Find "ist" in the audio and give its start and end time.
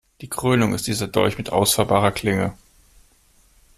0.73-0.87